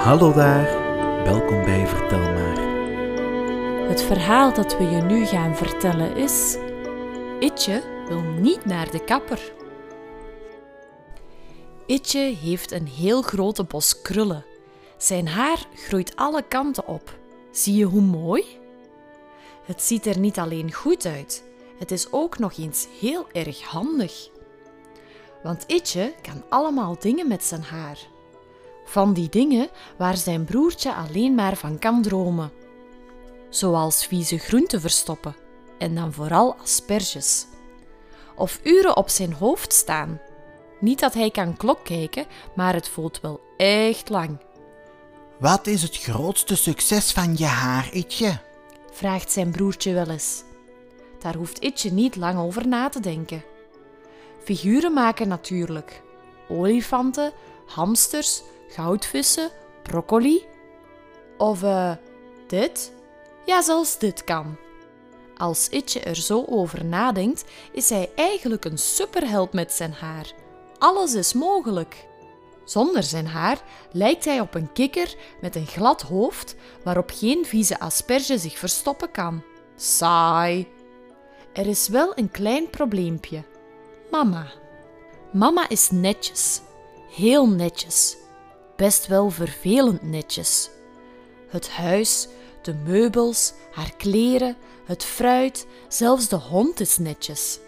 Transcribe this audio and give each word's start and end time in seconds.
Hallo 0.00 0.32
daar, 0.32 0.64
welkom 1.24 1.64
bij 1.64 1.86
Vertel 1.86 2.18
maar. 2.18 2.58
Het 3.88 4.02
verhaal 4.02 4.54
dat 4.54 4.78
we 4.78 4.84
je 4.84 5.02
nu 5.02 5.26
gaan 5.26 5.56
vertellen 5.56 6.16
is: 6.16 6.56
Itje 7.40 8.04
wil 8.08 8.20
niet 8.20 8.64
naar 8.64 8.90
de 8.90 9.04
kapper. 9.04 9.52
Itje 11.86 12.18
heeft 12.18 12.70
een 12.70 12.86
heel 12.86 13.22
grote 13.22 13.64
bos 13.64 14.02
krullen. 14.02 14.44
Zijn 14.96 15.28
haar 15.28 15.66
groeit 15.74 16.16
alle 16.16 16.42
kanten 16.42 16.86
op. 16.86 17.18
Zie 17.50 17.76
je 17.76 17.84
hoe 17.84 18.02
mooi? 18.02 18.44
Het 19.64 19.82
ziet 19.82 20.06
er 20.06 20.18
niet 20.18 20.38
alleen 20.38 20.72
goed 20.72 21.06
uit, 21.06 21.44
het 21.78 21.90
is 21.90 22.12
ook 22.12 22.38
nog 22.38 22.58
eens 22.58 22.86
heel 23.00 23.26
erg 23.32 23.62
handig. 23.62 24.28
Want 25.42 25.64
Itje 25.66 26.14
kan 26.22 26.42
allemaal 26.48 26.96
dingen 26.98 27.28
met 27.28 27.44
zijn 27.44 27.62
haar. 27.62 27.98
Van 28.90 29.12
die 29.12 29.28
dingen 29.28 29.68
waar 29.98 30.16
zijn 30.16 30.44
broertje 30.44 30.94
alleen 30.94 31.34
maar 31.34 31.56
van 31.56 31.78
kan 31.78 32.02
dromen. 32.02 32.52
Zoals 33.48 34.06
vieze 34.06 34.38
groenten 34.38 34.80
verstoppen 34.80 35.36
en 35.78 35.94
dan 35.94 36.12
vooral 36.12 36.56
asperges. 36.62 37.46
Of 38.36 38.60
uren 38.62 38.96
op 38.96 39.08
zijn 39.08 39.32
hoofd 39.32 39.72
staan. 39.72 40.20
Niet 40.80 41.00
dat 41.00 41.14
hij 41.14 41.30
kan 41.30 41.56
klok 41.56 41.84
kijken, 41.84 42.26
maar 42.54 42.74
het 42.74 42.88
voelt 42.88 43.20
wel 43.20 43.40
echt 43.56 44.08
lang. 44.08 44.38
Wat 45.38 45.66
is 45.66 45.82
het 45.82 45.96
grootste 45.96 46.56
succes 46.56 47.12
van 47.12 47.36
je 47.36 47.44
haar, 47.46 47.92
Itje? 47.92 48.38
vraagt 48.92 49.32
zijn 49.32 49.50
broertje 49.50 49.92
wel 49.92 50.08
eens. 50.08 50.42
Daar 51.18 51.34
hoeft 51.34 51.62
Itje 51.62 51.92
niet 51.92 52.16
lang 52.16 52.38
over 52.38 52.68
na 52.68 52.88
te 52.88 53.00
denken. 53.00 53.44
Figuren 54.44 54.92
maken 54.92 55.28
natuurlijk. 55.28 56.02
Olifanten, 56.48 57.32
hamsters, 57.66 58.42
goudvissen, 58.70 59.50
broccoli. 59.82 60.46
Of 61.38 61.62
eh, 61.62 61.92
dit? 62.46 62.92
Ja, 63.44 63.62
zelfs 63.62 63.98
dit 63.98 64.24
kan. 64.24 64.56
Als 65.36 65.68
Itje 65.68 66.00
er 66.00 66.16
zo 66.16 66.44
over 66.48 66.84
nadenkt, 66.84 67.44
is 67.72 67.88
hij 67.88 68.10
eigenlijk 68.14 68.64
een 68.64 68.78
superheld 68.78 69.52
met 69.52 69.72
zijn 69.72 69.92
haar. 69.92 70.32
Alles 70.78 71.14
is 71.14 71.32
mogelijk. 71.32 72.08
Zonder 72.64 73.02
zijn 73.02 73.26
haar 73.26 73.58
lijkt 73.92 74.24
hij 74.24 74.40
op 74.40 74.54
een 74.54 74.72
kikker 74.72 75.14
met 75.40 75.56
een 75.56 75.66
glad 75.66 76.02
hoofd 76.02 76.56
waarop 76.84 77.10
geen 77.14 77.46
vieze 77.46 77.80
asperge 77.80 78.38
zich 78.38 78.58
verstoppen 78.58 79.10
kan. 79.10 79.42
Saai. 79.76 80.68
Er 81.52 81.66
is 81.66 81.88
wel 81.88 82.12
een 82.14 82.30
klein 82.30 82.70
probleempje. 82.70 83.42
Mama. 84.10 84.46
Mama 85.32 85.68
is 85.68 85.90
netjes. 85.90 86.60
Heel 87.10 87.48
netjes. 87.48 88.16
Best 88.80 89.06
wel 89.06 89.30
vervelend 89.30 90.02
netjes. 90.02 90.70
Het 91.48 91.70
huis, 91.70 92.28
de 92.62 92.74
meubels, 92.74 93.52
haar 93.72 93.92
kleren, 93.96 94.56
het 94.84 95.04
fruit, 95.04 95.66
zelfs 95.88 96.28
de 96.28 96.36
hond 96.36 96.80
is 96.80 96.98
netjes. 96.98 97.58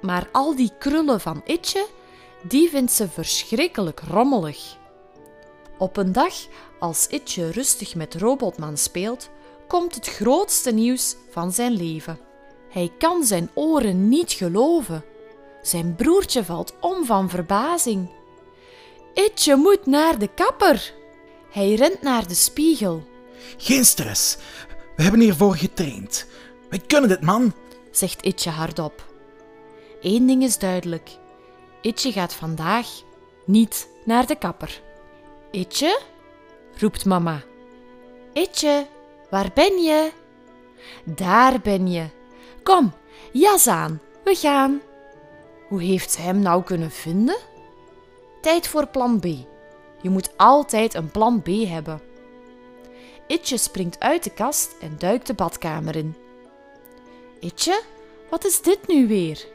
Maar 0.00 0.28
al 0.32 0.56
die 0.56 0.70
krullen 0.78 1.20
van 1.20 1.42
Itje, 1.44 1.86
die 2.42 2.68
vindt 2.68 2.92
ze 2.92 3.08
verschrikkelijk 3.08 4.00
rommelig. 4.00 4.76
Op 5.78 5.96
een 5.96 6.12
dag, 6.12 6.34
als 6.78 7.06
Itje 7.06 7.50
rustig 7.50 7.94
met 7.94 8.14
Robotman 8.14 8.76
speelt, 8.76 9.30
komt 9.68 9.94
het 9.94 10.06
grootste 10.06 10.72
nieuws 10.72 11.16
van 11.30 11.52
zijn 11.52 11.72
leven. 11.72 12.18
Hij 12.68 12.92
kan 12.98 13.24
zijn 13.24 13.50
oren 13.54 14.08
niet 14.08 14.32
geloven. 14.32 15.04
Zijn 15.62 15.94
broertje 15.94 16.44
valt 16.44 16.74
om 16.80 17.04
van 17.04 17.28
verbazing. 17.28 18.18
Itje 19.24 19.56
moet 19.56 19.86
naar 19.86 20.18
de 20.18 20.28
kapper. 20.34 20.94
Hij 21.50 21.74
rent 21.74 22.02
naar 22.02 22.28
de 22.28 22.34
spiegel, 22.34 23.08
Geen 23.56 23.84
stress. 23.84 24.36
We 24.96 25.02
hebben 25.02 25.20
hiervoor 25.20 25.56
getraind. 25.56 26.26
We 26.68 26.78
kunnen 26.86 27.08
dit, 27.08 27.20
man. 27.20 27.52
zegt 27.90 28.24
Itje 28.24 28.50
hardop. 28.50 29.04
Eén 30.00 30.26
ding 30.26 30.42
is 30.42 30.58
duidelijk. 30.58 31.10
Itje 31.80 32.12
gaat 32.12 32.34
vandaag 32.34 32.86
niet 33.44 33.88
naar 34.04 34.26
de 34.26 34.36
kapper. 34.36 34.80
Itje? 35.50 36.00
roept 36.78 37.04
mama. 37.04 37.42
Itje, 38.32 38.86
waar 39.30 39.50
ben 39.54 39.82
je? 39.82 40.10
Daar 41.04 41.60
ben 41.60 41.90
je. 41.90 42.06
Kom, 42.62 42.92
jas 43.32 43.66
aan, 43.66 44.00
we 44.24 44.34
gaan. 44.34 44.80
Hoe 45.68 45.82
heeft 45.82 46.10
ze 46.10 46.20
hem 46.20 46.38
nou 46.38 46.62
kunnen 46.62 46.90
vinden? 46.90 47.36
Tijd 48.40 48.68
voor 48.68 48.86
plan 48.86 49.20
B. 49.20 49.24
Je 50.02 50.10
moet 50.10 50.30
altijd 50.36 50.94
een 50.94 51.10
plan 51.10 51.42
B 51.42 51.46
hebben. 51.46 52.00
Itje 53.26 53.56
springt 53.56 54.00
uit 54.00 54.24
de 54.24 54.30
kast 54.30 54.76
en 54.80 54.94
duikt 54.98 55.26
de 55.26 55.34
badkamer 55.34 55.96
in. 55.96 56.16
Itje, 57.40 57.82
wat 58.30 58.44
is 58.44 58.62
dit 58.62 58.86
nu 58.86 59.06
weer? 59.06 59.46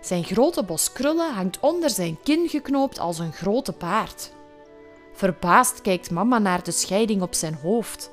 Zijn 0.00 0.24
grote 0.24 0.64
bos 0.64 0.92
krullen 0.92 1.34
hangt 1.34 1.60
onder 1.60 1.90
zijn 1.90 2.18
kin 2.22 2.48
geknoopt 2.48 2.98
als 2.98 3.18
een 3.18 3.32
grote 3.32 3.72
paard. 3.72 4.32
Verbaasd 5.12 5.80
kijkt 5.80 6.10
mama 6.10 6.38
naar 6.38 6.64
de 6.64 6.70
scheiding 6.70 7.22
op 7.22 7.34
zijn 7.34 7.54
hoofd. 7.54 8.10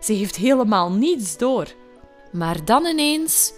Ze 0.00 0.12
heeft 0.12 0.36
helemaal 0.36 0.92
niets 0.92 1.36
door. 1.36 1.66
Maar 2.32 2.64
dan 2.64 2.86
ineens... 2.86 3.52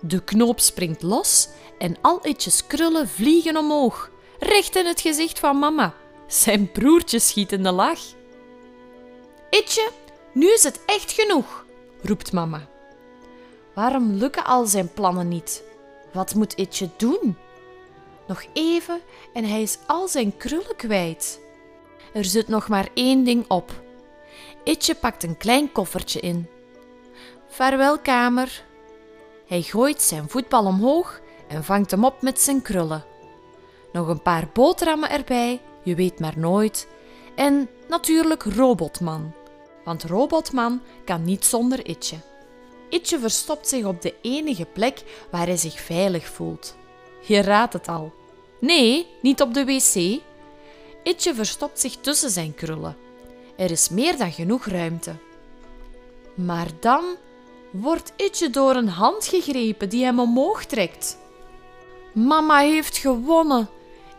De 0.00 0.24
knoop 0.24 0.60
springt 0.60 1.02
los 1.02 1.48
en 1.78 1.96
al 2.00 2.26
Itjes 2.26 2.66
krullen 2.66 3.08
vliegen 3.08 3.56
omhoog, 3.56 4.10
recht 4.38 4.76
in 4.76 4.86
het 4.86 5.00
gezicht 5.00 5.38
van 5.38 5.58
mama. 5.58 5.94
Zijn 6.26 6.72
broertje 6.72 7.18
schiet 7.18 7.52
in 7.52 7.62
de 7.62 7.72
lach. 7.72 8.00
Itje, 9.50 9.90
nu 10.32 10.52
is 10.52 10.62
het 10.62 10.80
echt 10.86 11.12
genoeg, 11.12 11.64
roept 12.02 12.32
mama. 12.32 12.68
Waarom 13.74 14.12
lukken 14.12 14.44
al 14.44 14.66
zijn 14.66 14.92
plannen 14.92 15.28
niet? 15.28 15.62
Wat 16.12 16.34
moet 16.34 16.52
Itje 16.52 16.88
doen? 16.96 17.36
Nog 18.26 18.44
even 18.52 19.00
en 19.32 19.44
hij 19.44 19.62
is 19.62 19.78
al 19.86 20.08
zijn 20.08 20.36
krullen 20.36 20.76
kwijt. 20.76 21.40
Er 22.12 22.24
zit 22.24 22.48
nog 22.48 22.68
maar 22.68 22.88
één 22.94 23.24
ding 23.24 23.44
op. 23.48 23.70
Itje 24.64 24.94
pakt 24.94 25.22
een 25.22 25.36
klein 25.36 25.72
koffertje 25.72 26.20
in. 26.20 26.48
Vaarwel, 27.48 27.98
kamer. 27.98 28.64
Hij 29.46 29.62
gooit 29.62 30.02
zijn 30.02 30.28
voetbal 30.28 30.64
omhoog 30.64 31.20
en 31.48 31.64
vangt 31.64 31.90
hem 31.90 32.04
op 32.04 32.22
met 32.22 32.40
zijn 32.40 32.62
krullen. 32.62 33.04
Nog 33.96 34.08
een 34.08 34.22
paar 34.22 34.48
boterhammen 34.52 35.10
erbij, 35.10 35.60
je 35.82 35.94
weet 35.94 36.20
maar 36.20 36.38
nooit. 36.38 36.88
En 37.34 37.68
natuurlijk 37.88 38.42
Robotman. 38.42 39.32
Want 39.84 40.04
Robotman 40.04 40.80
kan 41.04 41.24
niet 41.24 41.44
zonder 41.44 41.86
Itje. 41.86 42.16
Itje 42.88 43.18
verstopt 43.18 43.68
zich 43.68 43.84
op 43.84 44.02
de 44.02 44.14
enige 44.22 44.64
plek 44.64 45.26
waar 45.30 45.46
hij 45.46 45.56
zich 45.56 45.80
veilig 45.80 46.26
voelt. 46.26 46.76
Je 47.26 47.40
raadt 47.40 47.72
het 47.72 47.88
al. 47.88 48.12
Nee, 48.60 49.06
niet 49.22 49.40
op 49.40 49.54
de 49.54 49.64
wc. 49.64 50.20
Itje 51.02 51.34
verstopt 51.34 51.80
zich 51.80 51.96
tussen 51.96 52.30
zijn 52.30 52.54
krullen. 52.54 52.96
Er 53.56 53.70
is 53.70 53.88
meer 53.88 54.16
dan 54.16 54.32
genoeg 54.32 54.66
ruimte. 54.66 55.14
Maar 56.34 56.68
dan 56.80 57.04
wordt 57.70 58.12
Itje 58.16 58.50
door 58.50 58.74
een 58.74 58.88
hand 58.88 59.26
gegrepen 59.26 59.88
die 59.88 60.04
hem 60.04 60.20
omhoog 60.20 60.64
trekt. 60.64 61.18
Mama 62.12 62.58
heeft 62.58 62.96
gewonnen. 62.96 63.68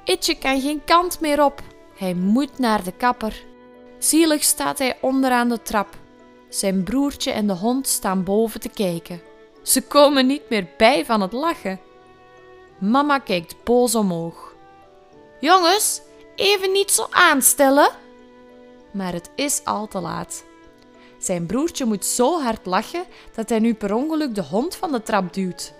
Itje 0.07 0.37
kan 0.37 0.61
geen 0.61 0.83
kant 0.85 1.19
meer 1.19 1.43
op. 1.43 1.61
Hij 1.97 2.13
moet 2.13 2.59
naar 2.59 2.83
de 2.83 2.91
kapper. 2.91 3.43
Zielig 3.97 4.43
staat 4.43 4.77
hij 4.77 4.97
onderaan 5.01 5.49
de 5.49 5.61
trap. 5.61 5.95
Zijn 6.49 6.83
broertje 6.83 7.31
en 7.31 7.47
de 7.47 7.53
hond 7.53 7.87
staan 7.87 8.23
boven 8.23 8.59
te 8.59 8.69
kijken. 8.69 9.21
Ze 9.61 9.81
komen 9.81 10.27
niet 10.27 10.49
meer 10.49 10.67
bij 10.77 11.05
van 11.05 11.21
het 11.21 11.31
lachen. 11.31 11.79
Mama 12.79 13.19
kijkt 13.19 13.63
boos 13.63 13.95
omhoog. 13.95 14.55
Jongens, 15.39 16.01
even 16.35 16.71
niet 16.71 16.91
zo 16.91 17.07
aanstellen. 17.09 17.89
Maar 18.91 19.13
het 19.13 19.29
is 19.35 19.61
al 19.63 19.87
te 19.87 19.99
laat. 19.99 20.43
Zijn 21.17 21.45
broertje 21.45 21.85
moet 21.85 22.05
zo 22.05 22.41
hard 22.41 22.65
lachen 22.65 23.05
dat 23.35 23.49
hij 23.49 23.59
nu 23.59 23.73
per 23.73 23.93
ongeluk 23.93 24.35
de 24.35 24.43
hond 24.43 24.75
van 24.75 24.91
de 24.91 25.03
trap 25.03 25.33
duwt. 25.33 25.73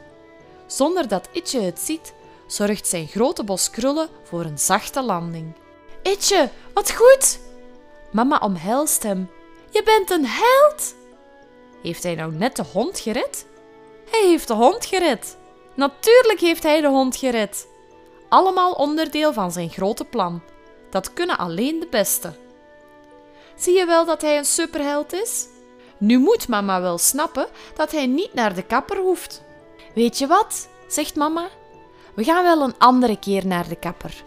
Zonder 0.66 1.08
dat 1.08 1.30
Itje 1.32 1.62
het 1.62 1.80
ziet, 1.80 2.14
zorgt 2.48 2.88
zijn 2.88 3.08
grote 3.08 3.44
bos 3.44 3.70
krullen 3.70 4.10
voor 4.24 4.44
een 4.44 4.60
zachte 4.60 5.04
landing. 5.04 5.54
Itje, 6.04 6.50
wat 6.74 6.92
goed! 6.92 7.40
Mama 8.12 8.38
omhelst 8.38 9.04
hem. 9.04 9.30
Je 9.70 9.84
bent 9.84 10.12
een 10.12 10.26
held! 10.26 10.96
Heeft 11.82 12.04
hij 12.04 12.16
nou 12.16 12.34
net 12.34 12.56
de 12.56 12.64
hond 12.72 13.00
gered? 13.00 13.46
Hij 14.10 14.28
heeft 14.28 14.48
de 14.48 14.54
hond 14.54 14.86
gered. 14.86 15.38
Natuurlijk 15.74 16.40
heeft 16.40 16.64
hij 16.64 16.82
de 16.82 16.88
hond 16.88 17.16
gered. 17.16 17.68
Allemaal 18.30 18.72
onderdeel 18.72 19.34
van 19.34 19.52
zijn 19.52 19.70
grote 19.70 20.06
plan. 20.06 20.42
Dat 20.90 21.14
kunnen 21.14 21.38
alleen 21.38 21.80
de 21.80 21.88
beste. 21.90 22.34
Zie 23.56 23.78
je 23.78 23.86
wel 23.86 24.06
dat 24.06 24.22
hij 24.22 24.38
een 24.38 24.46
superheld 24.46 25.14
is? 25.14 25.48
Nu 25.98 26.18
moet 26.18 26.48
mama 26.48 26.82
wel 26.82 26.98
snappen 26.98 27.48
dat 27.76 27.92
hij 27.92 28.08
niet 28.08 28.34
naar 28.34 28.56
de 28.56 28.64
kapper 28.64 28.98
hoeft. 28.98 29.44
Weet 29.96 30.18
je 30.18 30.28
wat? 30.28 30.68
zegt 30.88 31.16
mama. 31.16 31.48
We 32.18 32.24
gaan 32.24 32.44
wel 32.44 32.62
een 32.62 32.78
andere 32.78 33.20
keer 33.20 33.48
naar 33.48 33.68
de 33.68 33.76
kapper. 33.76 34.24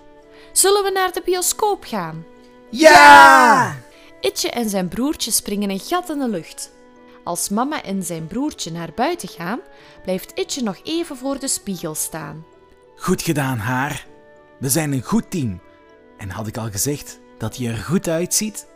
Zullen 0.52 0.82
we 0.82 0.90
naar 0.90 1.12
de 1.12 1.22
bioscoop 1.24 1.84
gaan? 1.84 2.24
Ja! 2.68 3.76
Itje 4.20 4.50
en 4.50 4.68
zijn 4.68 4.88
broertje 4.88 5.30
springen 5.30 5.70
een 5.70 5.80
gat 5.80 6.10
in 6.10 6.18
de 6.18 6.28
lucht. 6.28 6.72
Als 7.24 7.48
mama 7.48 7.82
en 7.82 8.02
zijn 8.02 8.26
broertje 8.26 8.72
naar 8.72 8.92
buiten 8.94 9.28
gaan, 9.28 9.60
blijft 10.02 10.38
Itje 10.38 10.62
nog 10.62 10.80
even 10.84 11.16
voor 11.16 11.38
de 11.38 11.48
spiegel 11.48 11.94
staan. 11.94 12.44
Goed 12.96 13.22
gedaan, 13.22 13.58
haar. 13.58 14.06
We 14.58 14.68
zijn 14.68 14.92
een 14.92 15.02
goed 15.02 15.30
team. 15.30 15.60
En 16.18 16.30
had 16.30 16.46
ik 16.46 16.56
al 16.56 16.70
gezegd 16.70 17.18
dat 17.38 17.56
hij 17.56 17.68
er 17.68 17.76
goed 17.76 18.08
uitziet? 18.08 18.66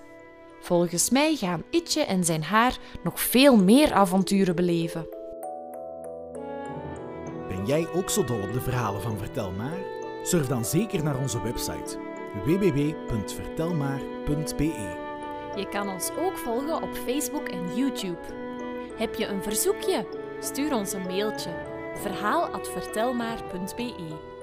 Volgens 0.61 1.11
mij 1.11 1.37
gaan 1.37 1.63
Itje 1.71 2.05
en 2.05 2.25
zijn 2.25 2.45
haar 2.45 2.77
nog 3.03 3.21
veel 3.21 3.57
meer 3.57 3.93
avonturen 3.93 4.55
beleven. 4.55 5.14
Ben 7.65 7.77
jij 7.77 7.89
ook 7.93 8.11
zo 8.11 8.25
dol 8.25 8.43
op 8.43 8.53
de 8.53 8.61
verhalen 8.61 9.03
van 9.03 9.19
Vertel 9.19 9.53
Maar? 9.53 9.79
Surf 10.23 10.47
dan 10.47 10.65
zeker 10.65 11.03
naar 11.03 11.19
onze 11.19 11.43
website 11.43 11.99
www.vertelmaar.be. 12.45 15.03
Je 15.57 15.69
kan 15.69 15.89
ons 15.89 16.11
ook 16.19 16.39
volgen 16.39 16.83
op 16.83 16.95
Facebook 16.95 17.49
en 17.49 17.77
YouTube. 17.77 18.21
Heb 18.97 19.15
je 19.15 19.27
een 19.27 19.43
verzoekje? 19.43 20.07
Stuur 20.41 20.75
ons 20.75 20.93
een 20.93 21.07
mailtje 21.07 21.55
verhaal@vertelmaar.be. 21.95 24.34